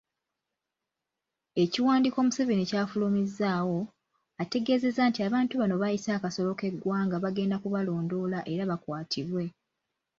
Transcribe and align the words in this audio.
Ekiwandiiko 1.63 2.19
Museveni 2.25 2.63
ky’afulumizzaawo, 2.69 3.79
ategeezezza 4.41 5.01
nti 5.09 5.19
abantu 5.27 5.53
bano 5.61 5.75
baayise 5.81 6.09
"akasolo 6.17 6.51
ke 6.59 6.67
ggwanga" 6.73 7.15
bagenda 7.23 7.55
kubalondoola 7.63 8.39
era 8.53 8.63
bakwatibwe. 8.71 9.43